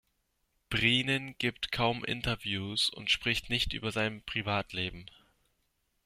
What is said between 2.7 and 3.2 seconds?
und